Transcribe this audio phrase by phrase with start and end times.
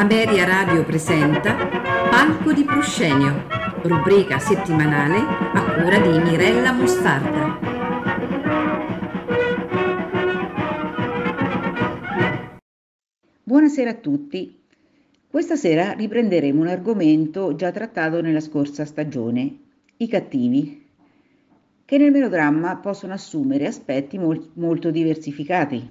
[0.00, 1.54] Ameria Radio presenta
[2.08, 3.46] Palco di Proscenio,
[3.82, 7.58] rubrica settimanale a cura di Mirella Mostarda.
[13.42, 14.62] Buonasera a tutti.
[15.28, 19.58] Questa sera riprenderemo un argomento già trattato nella scorsa stagione,
[19.98, 20.88] i cattivi,
[21.84, 25.90] che nel melodramma possono assumere aspetti mol- molto diversificati.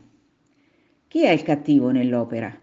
[1.07, 2.58] Chi è il cattivo nell'opera?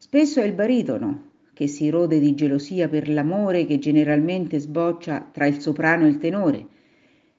[0.00, 5.44] Spesso è il baritono, che si rode di gelosia per l'amore che generalmente sboccia tra
[5.44, 6.66] il soprano e il tenore,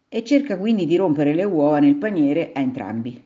[0.10, 3.24] e cerca quindi di rompere le uova nel paniere a entrambi.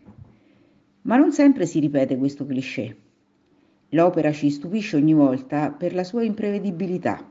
[1.02, 2.96] Ma non sempre si ripete questo cliché.
[3.90, 7.28] L'opera ci stupisce ogni volta per la sua imprevedibilità.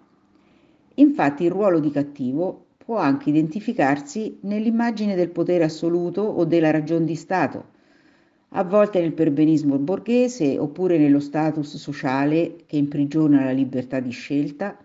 [0.97, 7.05] Infatti il ruolo di cattivo può anche identificarsi nell'immagine del potere assoluto o della ragion
[7.05, 7.72] di Stato,
[8.55, 14.77] a volte nel perbenismo borghese oppure nello status sociale che imprigiona la libertà di scelta,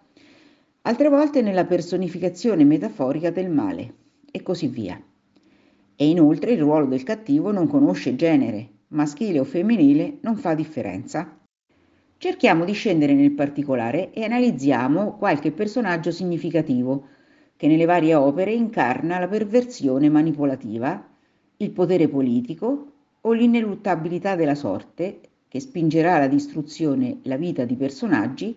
[0.84, 3.94] altre volte nella personificazione metaforica del male
[4.32, 5.02] e così via.
[5.95, 11.38] E inoltre il ruolo del cattivo non conosce genere, maschile o femminile non fa differenza.
[12.20, 17.08] Cerchiamo di scendere nel particolare e analizziamo qualche personaggio significativo
[17.58, 21.06] che nelle varie opere incarna la perversione manipolativa,
[21.58, 22.94] il potere politico,
[23.28, 28.56] o l'ineluttabilità della sorte che spingerà alla distruzione la vita di personaggi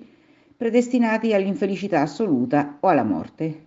[0.57, 3.67] predestinati all'infelicità assoluta o alla morte.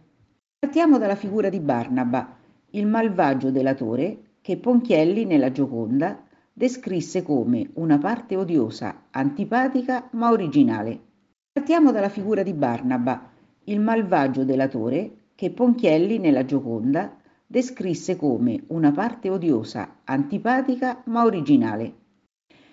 [0.59, 2.37] Partiamo dalla figura di Barnaba,
[2.71, 10.99] il malvagio delatore che Ponchielli nella Gioconda descrisse come una parte odiosa, antipatica ma originale.
[11.51, 13.29] Partiamo dalla figura di Barnaba,
[13.65, 17.17] il malvagio delatore che Ponchielli nella Gioconda
[17.53, 21.93] descrisse come una parte odiosa, antipatica ma originale.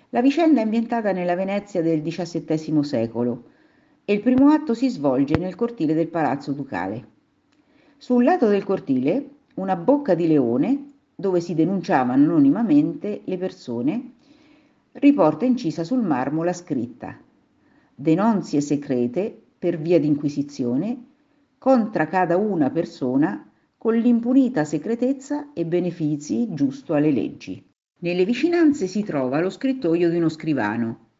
[0.08, 3.42] La vicenda è ambientata nella Venezia del XVII secolo
[4.06, 7.08] e il primo atto si svolge nel cortile del palazzo ducale.
[7.98, 14.12] Sul lato del cortile una bocca di leone, dove si denunciavano anonimamente le persone,
[14.92, 17.18] riporta incisa sul marmo la scritta
[17.94, 21.04] denonzie secrete per via d'inquisizione
[21.58, 23.49] contra cada una persona
[23.80, 27.66] con l'impunita segretezza e benefizi giusto alle leggi.
[28.00, 31.12] Nelle vicinanze si trova lo scrittoio di uno scrivano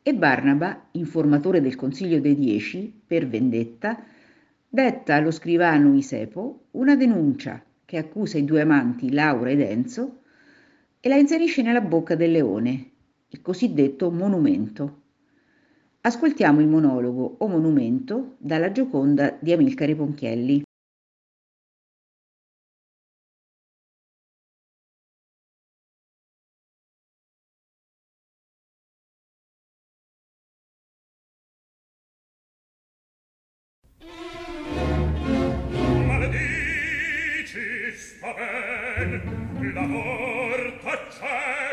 [0.00, 4.02] e Barnaba, informatore del Consiglio dei Dieci, per vendetta,
[4.66, 10.20] detta allo scrivano Isepo una denuncia che accusa i due amanti Laura ed Enzo
[11.00, 12.90] e la inserisce nella bocca del leone,
[13.28, 15.02] il cosiddetto monumento.
[16.00, 20.62] Ascoltiamo il monologo o monumento dalla Gioconda di Amilcare Ponchielli.
[38.22, 39.10] va ben,
[39.74, 41.67] lavor tacere,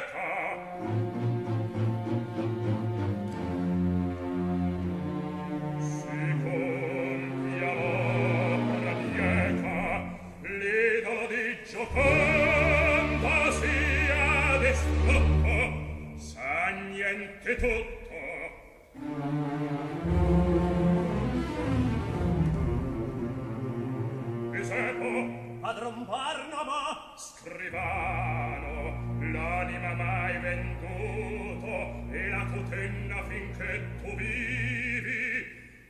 [32.66, 35.46] l'antenna finché tu vivi,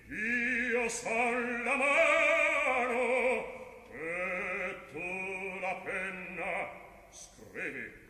[0.09, 3.45] io son la mano
[3.93, 6.69] e tu la penna
[7.11, 8.04] scrivi.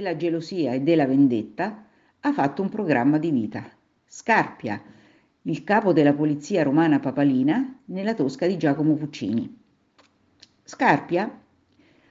[0.00, 1.84] Della gelosia e della vendetta
[2.20, 3.70] ha fatto un programma di vita.
[4.06, 4.80] Scarpia,
[5.42, 9.58] il capo della polizia romana papalina nella Tosca di Giacomo Puccini.
[10.64, 11.30] Scarpia,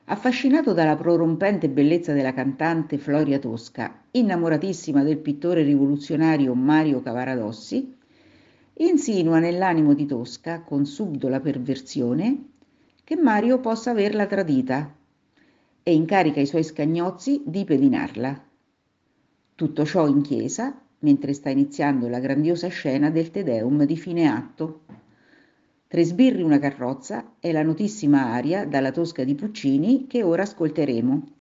[0.06, 7.96] affascinato dalla prorompente bellezza della cantante Floria Tosca, innamoratissima del pittore rivoluzionario Mario Cavaradossi,
[8.74, 12.50] insinua nell'animo di Tosca, con subdola perversione,
[13.04, 14.94] che Mario possa averla tradita
[15.90, 18.46] e incarica i suoi scagnozzi di pedinarla.
[19.56, 24.30] Tutto ciò in chiesa, mentre sta iniziando la grandiosa scena del Te Deum di fine
[24.30, 24.82] atto.
[25.88, 31.39] Tre sbirri una carrozza è la notissima aria dalla Tosca di Puccini che ora ascolteremo.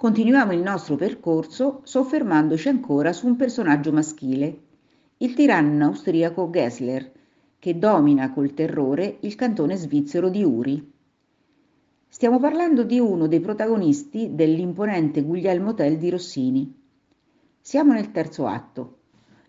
[0.00, 4.60] Continuiamo il nostro percorso soffermandoci ancora su un personaggio maschile,
[5.18, 7.12] il tiranno austriaco Gessler,
[7.58, 10.90] che domina col terrore il cantone svizzero di Uri.
[12.08, 16.74] Stiamo parlando di uno dei protagonisti dell'imponente Guglielmo Tell di Rossini.
[17.60, 19.00] Siamo nel terzo atto.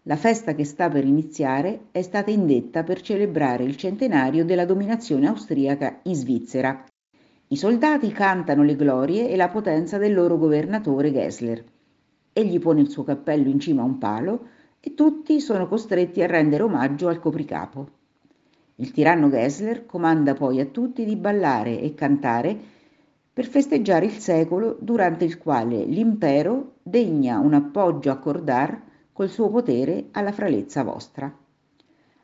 [0.02, 5.28] La festa che sta per iniziare è stata indetta per celebrare il centenario della dominazione
[5.28, 6.91] austriaca in Svizzera.
[7.52, 11.62] I soldati cantano le glorie e la potenza del loro governatore Gessler.
[12.32, 14.48] Egli pone il suo cappello in cima a un palo
[14.80, 17.90] e tutti sono costretti a rendere omaggio al copricapo.
[18.76, 22.58] Il tiranno Gessler comanda poi a tutti di ballare e cantare
[23.34, 28.82] per festeggiare il secolo durante il quale l'impero degna un appoggio a cordar
[29.12, 31.30] col suo potere alla fralezza vostra.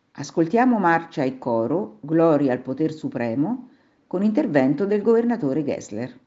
[0.10, 3.72] Ascoltiamo marcia e coro, gloria al poter supremo,
[4.08, 6.27] con intervento del governatore Gessler.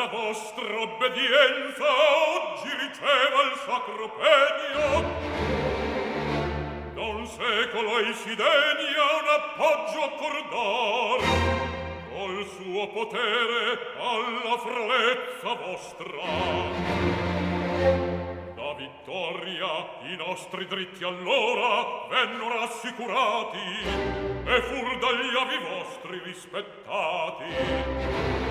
[0.00, 5.12] la vostra obbedienza oggi riceva il sacro pegno
[6.94, 11.20] da un secolo ai si degna un appoggio accordar
[12.14, 16.22] col suo potere alla fralezza vostra.
[18.54, 23.82] Da vittoria i nostri dritti allora vennero assicurati
[24.46, 28.49] e fur dagli avi vostri rispettati.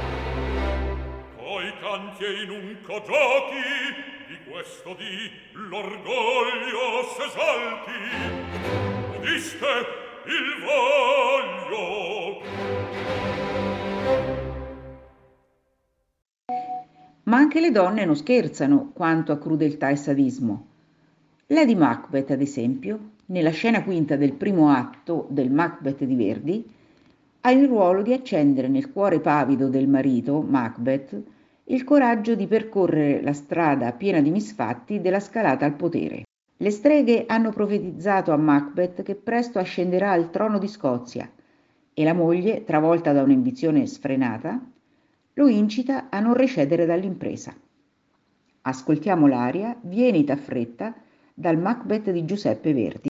[17.50, 20.68] Anche le donne non scherzano quanto a crudeltà e sadismo.
[21.48, 26.72] Lady Macbeth, ad esempio, nella scena quinta del primo atto del Macbeth di Verdi,
[27.42, 31.20] ha il ruolo di accendere nel cuore pavido del marito, Macbeth,
[31.72, 36.24] il coraggio di percorrere la strada piena di misfatti della scalata al potere.
[36.58, 41.30] Le streghe hanno profetizzato a Macbeth che presto ascenderà al trono di Scozia
[41.94, 44.60] e la moglie, travolta da un'ambizione sfrenata,
[45.34, 47.54] lo incita a non recedere dall'impresa.
[48.62, 50.96] Ascoltiamo l'aria Vienita fretta
[51.34, 53.09] dal Macbeth di Giuseppe Verdi.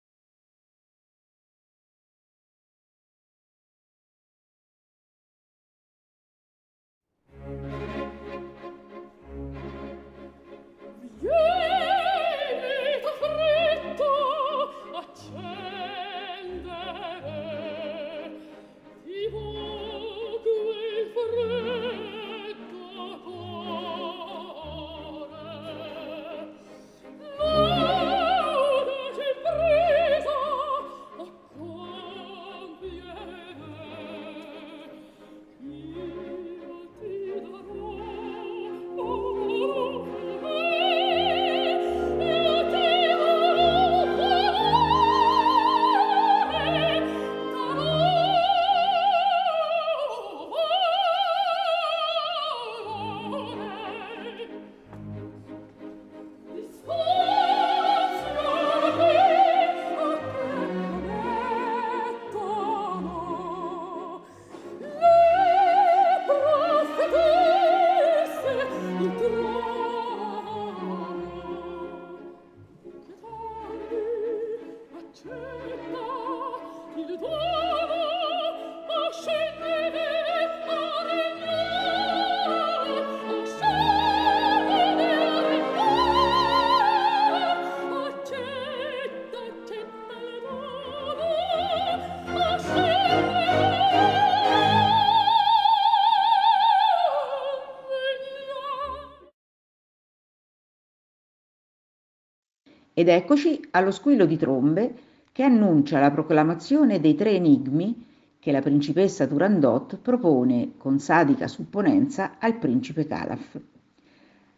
[102.98, 104.92] Ed eccoci allo squillo di trombe
[105.30, 108.04] che annuncia la proclamazione dei tre enigmi
[108.40, 113.60] che la principessa Turandot propone con sadica supponenza al principe Calaf.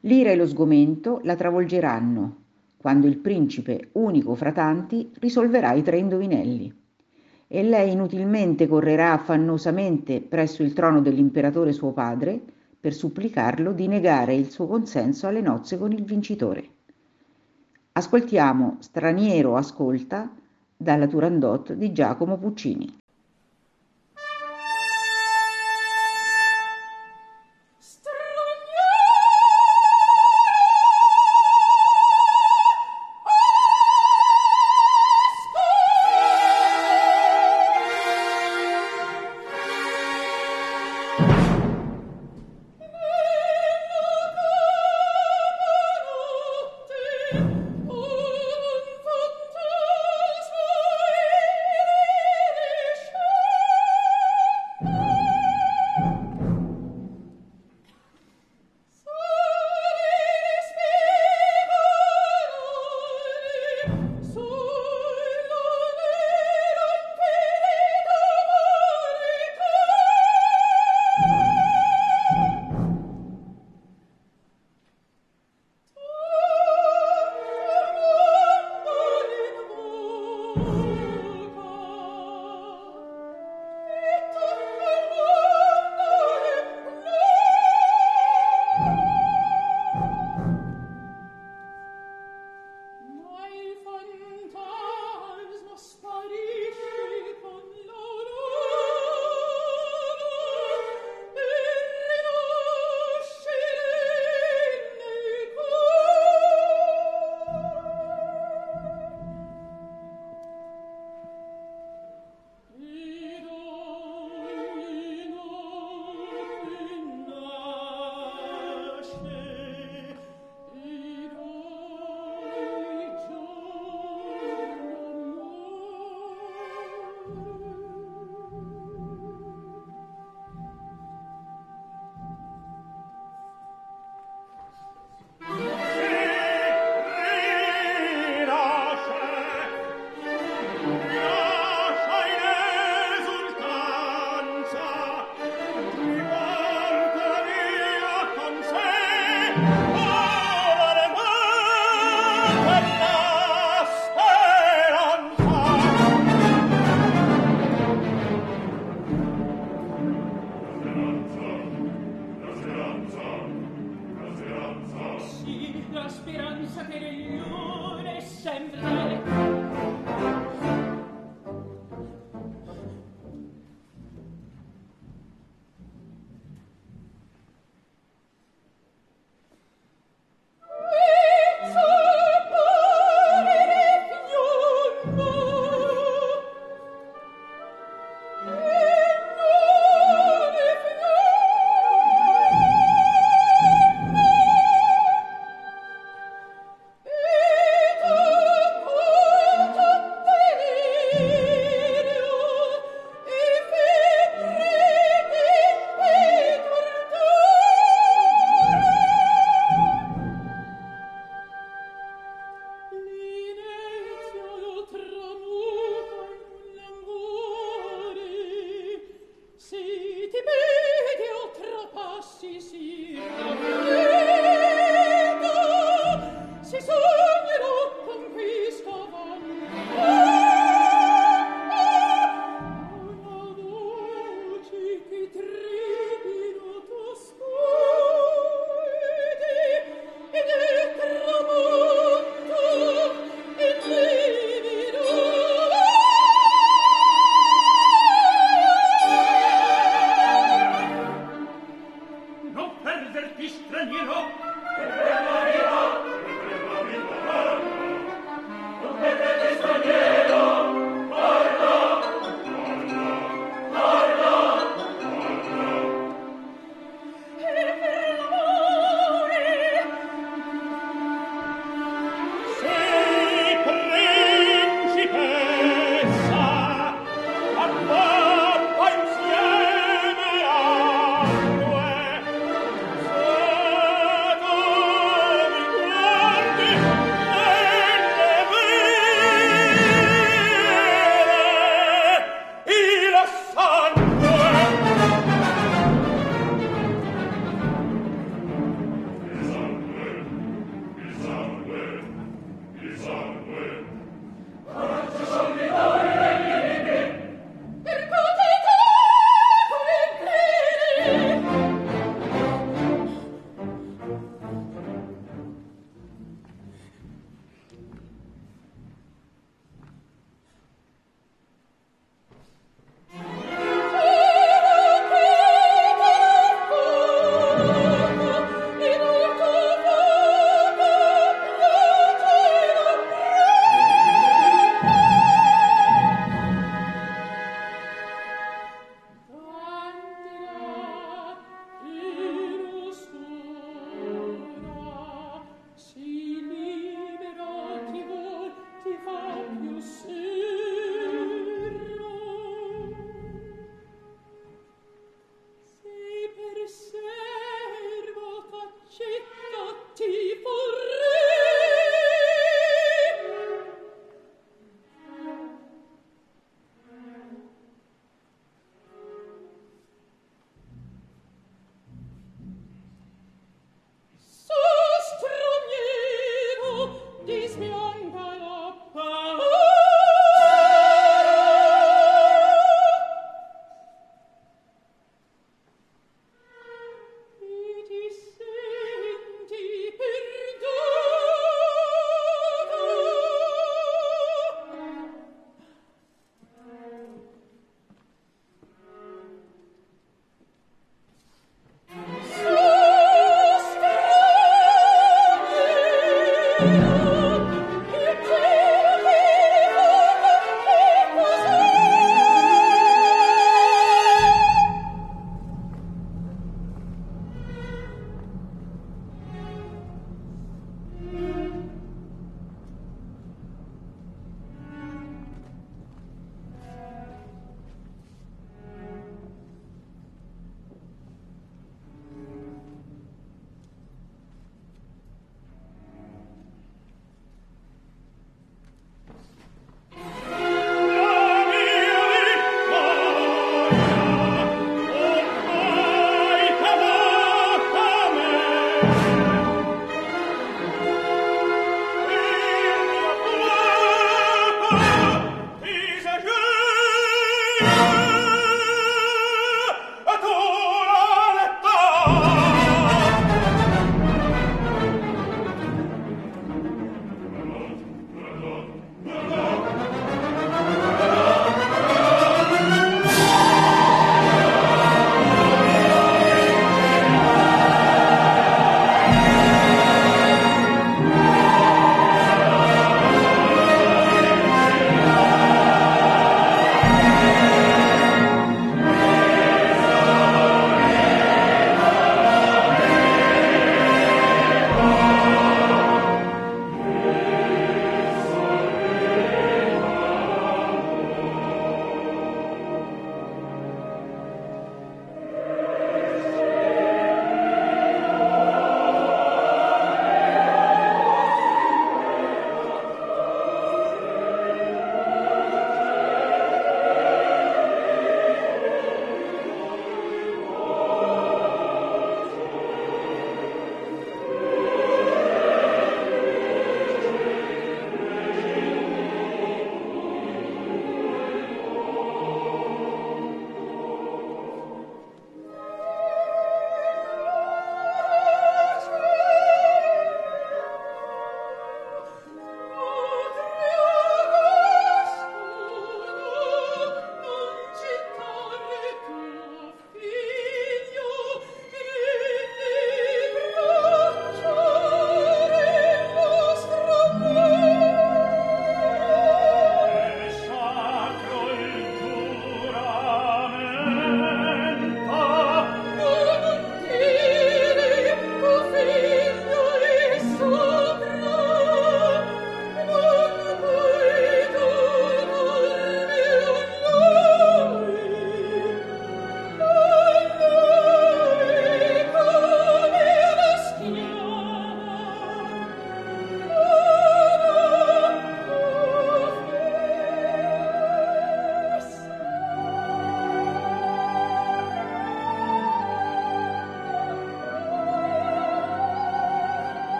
[0.00, 2.36] L'ira e lo sgomento la travolgeranno
[2.76, 6.70] quando il principe, unico fra tanti, risolverà i tre indovinelli.
[7.46, 12.38] E lei inutilmente correrà affannosamente presso il trono dell'imperatore suo padre
[12.78, 16.74] per supplicarlo di negare il suo consenso alle nozze con il vincitore.
[17.96, 20.30] Ascoltiamo Straniero ascolta
[20.76, 22.94] dalla Turandot di Giacomo Puccini.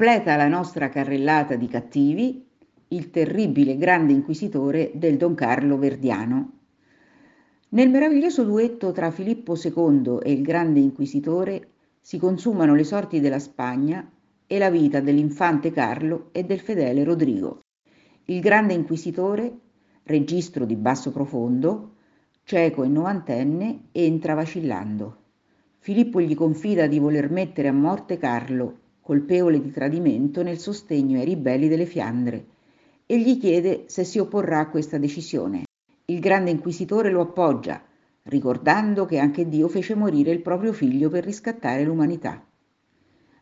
[0.00, 2.42] Completa la nostra carrellata di cattivi
[2.88, 6.52] il terribile grande inquisitore del Don Carlo Verdiano.
[7.68, 13.38] Nel meraviglioso duetto tra Filippo II e il grande inquisitore si consumano le sorti della
[13.38, 14.10] Spagna
[14.46, 17.60] e la vita dell'infante Carlo e del fedele Rodrigo.
[18.24, 19.54] Il grande inquisitore,
[20.04, 21.96] registro di basso profondo,
[22.44, 25.16] cieco e novantenne, entra vacillando.
[25.76, 28.79] Filippo gli confida di voler mettere a morte Carlo,
[29.10, 32.46] colpevole di tradimento nel sostegno ai ribelli delle Fiandre,
[33.06, 35.64] e gli chiede se si opporrà a questa decisione.
[36.04, 37.82] Il grande inquisitore lo appoggia,
[38.22, 42.40] ricordando che anche Dio fece morire il proprio figlio per riscattare l'umanità.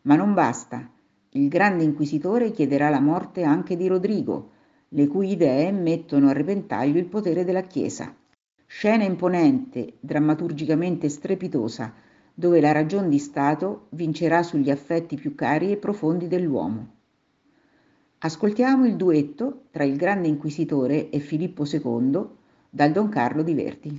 [0.04, 0.90] Ma non basta.
[1.32, 4.52] Il grande inquisitore chiederà la morte anche di Rodrigo,
[4.88, 8.16] le cui idee mettono a repentaglio il potere della Chiesa.
[8.64, 11.92] Scena imponente, drammaturgicamente strepitosa,
[12.39, 16.95] dove la ragion di Stato vincerà sugli affetti più cari e profondi dell'uomo.
[18.18, 22.28] Ascoltiamo il duetto tra il grande inquisitore e Filippo II
[22.70, 23.97] dal Don Carlo di Verdi.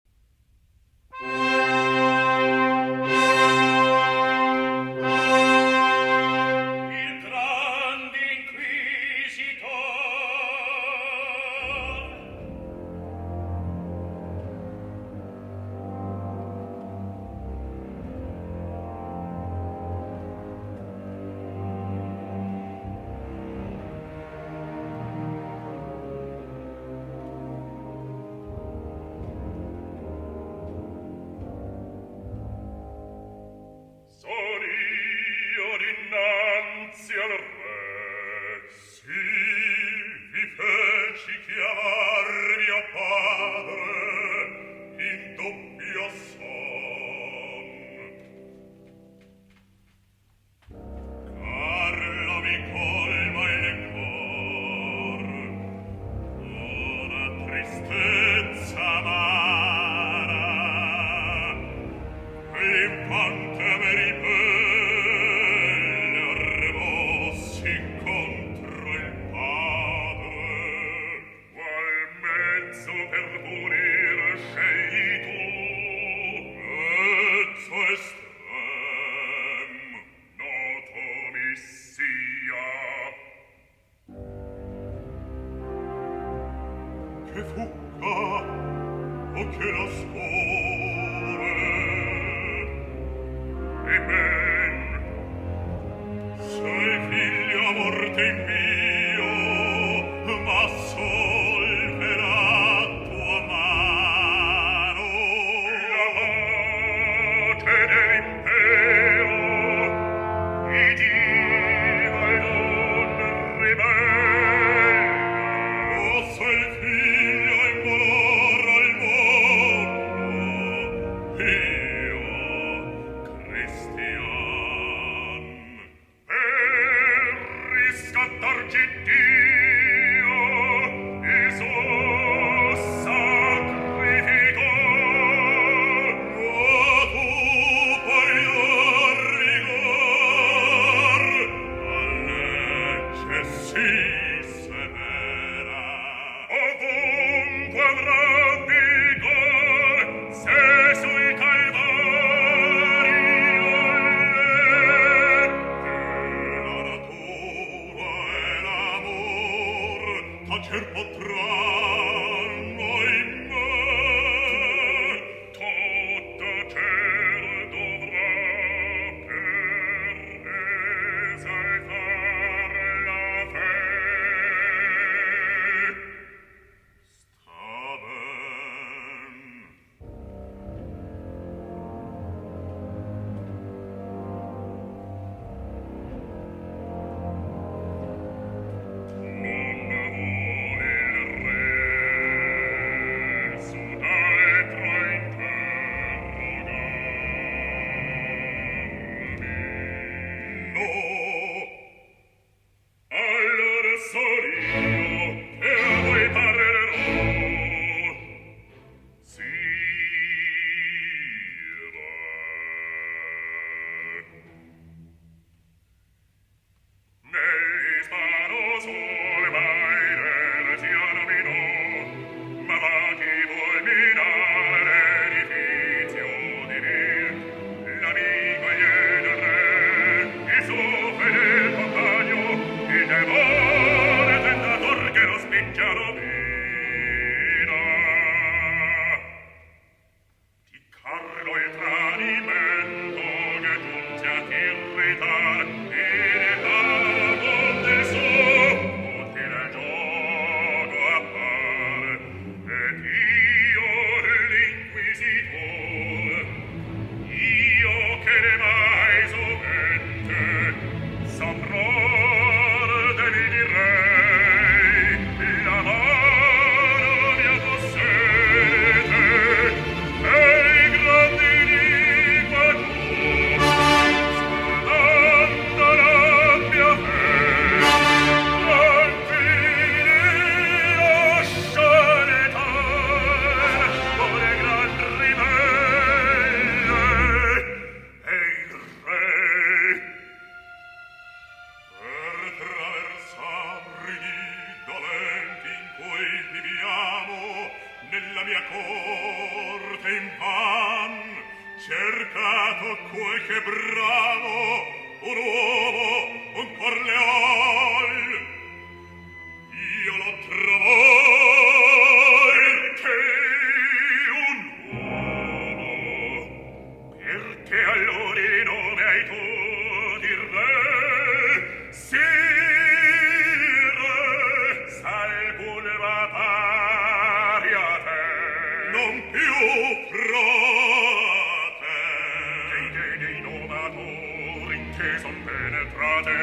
[335.39, 336.37] impenetrate.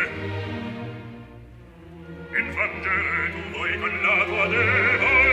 [2.38, 5.25] Infangere tu voi con la tua devo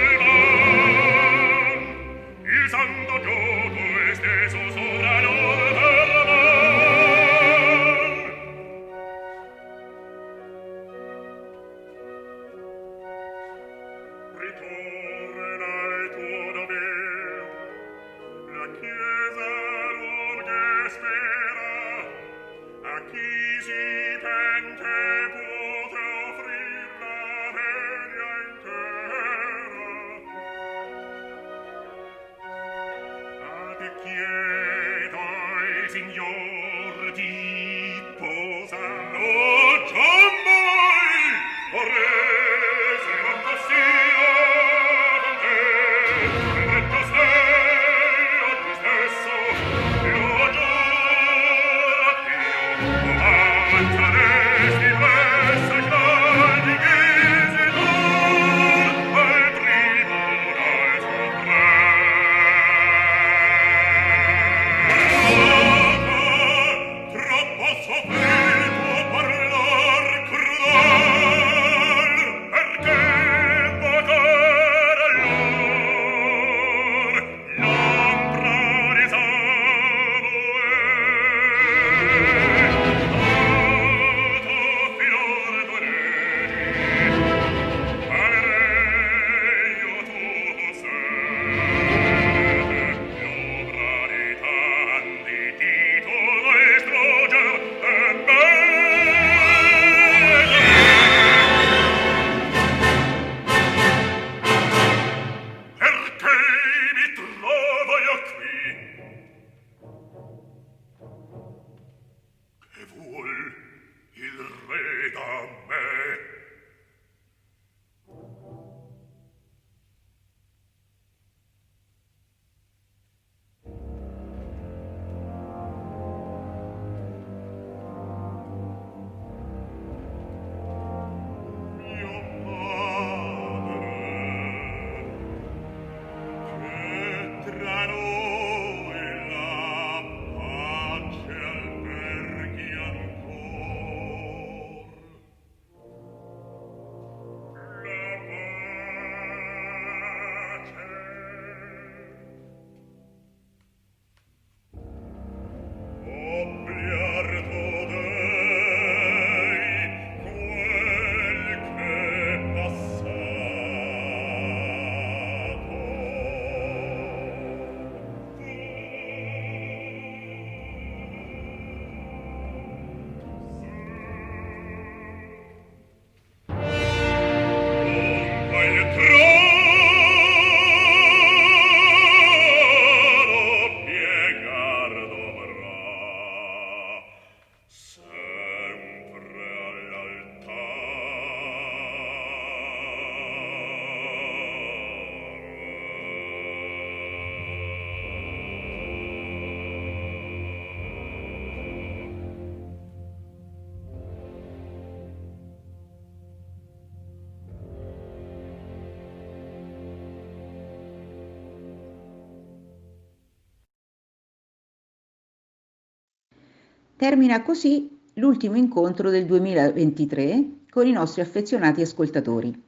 [217.03, 222.63] Termina così l'ultimo incontro del 2023 con i nostri affezionati ascoltatori.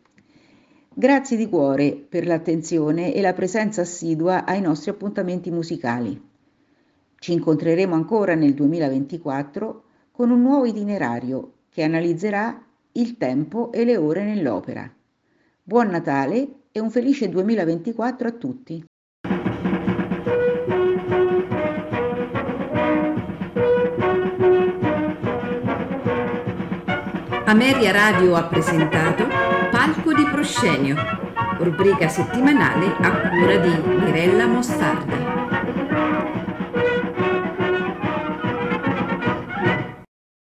[0.94, 6.22] Grazie di cuore per l'attenzione e la presenza assidua ai nostri appuntamenti musicali.
[7.18, 12.62] Ci incontreremo ancora nel 2024 con un nuovo itinerario che analizzerà
[12.92, 14.94] il tempo e le ore nell'opera.
[15.64, 18.86] Buon Natale e un felice 2024 a tutti!
[27.48, 29.28] Ameria Radio ha presentato
[29.70, 30.96] Palco di Proscenio,
[31.60, 33.70] rubrica settimanale a cura di
[34.04, 35.45] Mirella Mostardi.